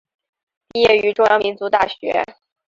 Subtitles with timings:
[0.69, 2.23] 毕业于中央民族大学。